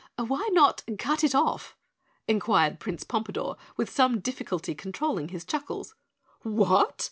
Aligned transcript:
"Why 0.17 0.49
not 0.51 0.81
cut 0.97 1.23
it 1.23 1.35
off?" 1.35 1.77
inquired 2.27 2.79
Prince 2.79 3.03
Pompadore, 3.03 3.55
with 3.77 3.91
some 3.91 4.19
difficulty 4.19 4.73
controlling 4.73 5.27
his 5.27 5.45
chuckles. 5.45 5.93
"What? 6.41 6.99